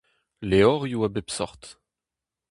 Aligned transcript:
Levrioù 0.49 1.01
a 1.07 1.09
bep 1.13 1.29
seurt. 1.35 1.63